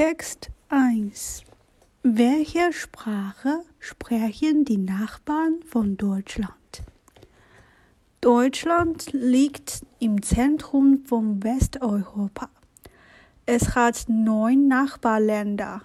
[0.00, 1.42] Text 1
[2.04, 6.84] Welche Sprache sprechen die Nachbarn von Deutschland?
[8.20, 12.48] Deutschland liegt im Zentrum von Westeuropa.
[13.44, 15.82] Es hat neun Nachbarländer.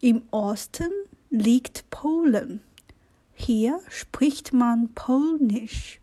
[0.00, 0.92] Im Osten
[1.28, 2.60] liegt Polen.
[3.34, 6.00] Hier spricht man Polnisch.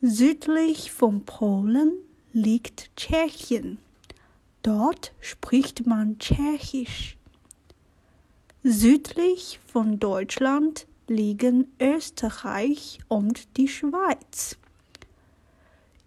[0.00, 1.92] Südlich von Polen
[2.32, 3.76] liegt Tschechien.
[4.68, 7.16] Dort spricht man Tschechisch.
[8.62, 14.58] Südlich von Deutschland liegen Österreich und die Schweiz.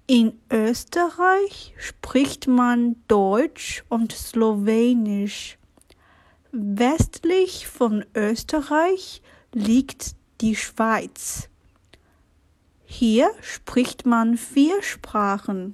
[0.06, 5.58] In Österreich spricht man Deutsch und Slowenisch.
[6.52, 9.24] Westlich von Österreich
[9.54, 11.50] liegt die Schweiz.
[12.86, 15.74] Hier spricht man vier Sprachen.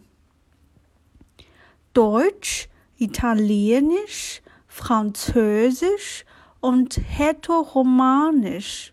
[1.94, 2.70] Deutsch,
[3.00, 6.26] Italienisch, Französisch
[6.60, 8.92] und Hetto-Romanisch.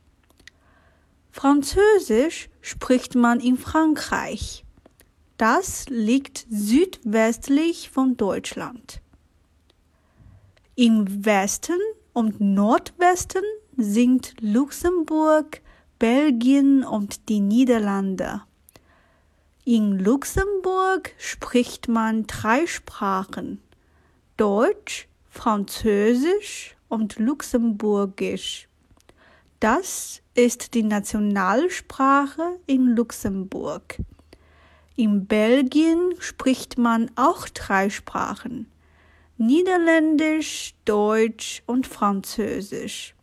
[1.31, 4.65] Französisch spricht man in Frankreich.
[5.39, 9.01] Das liegt südwestlich von Deutschland.
[10.77, 11.81] Im Westen
[12.13, 13.43] und Nordwesten
[13.77, 15.63] sind Luxemburg,
[15.99, 18.43] Belgien und die Niederlande.
[19.65, 23.61] In Luxemburg spricht man drei Sprachen
[24.37, 28.69] Deutsch, Französisch und Luxemburgisch.
[29.61, 33.99] Das ist die Nationalsprache in Luxemburg.
[34.97, 38.71] In Belgien spricht man auch drei Sprachen
[39.37, 43.15] Niederländisch, Deutsch und Französisch.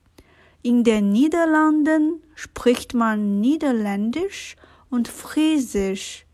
[0.62, 4.58] In den Niederlanden spricht man Niederländisch
[4.90, 6.26] und Friesisch.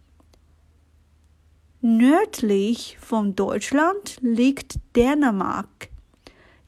[1.82, 5.90] Nördlich von Deutschland liegt Dänemark.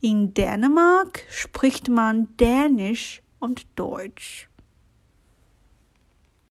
[0.02, 4.50] In Dänemark spricht man Dänisch und Deutsch.